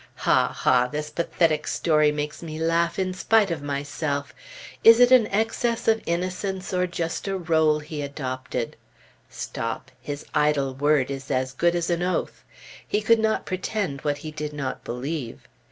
[0.15, 0.51] Ha!
[0.51, 0.87] ha!
[0.87, 4.33] this pathetic story makes me laugh in spite of myself.
[4.83, 8.77] Is it excess of innocence, or just a rôle he adopted?
[9.29, 9.91] Stop!
[10.01, 12.43] His idle word is as good as an oath.
[12.87, 15.47] He could not pretend to what he did not believe.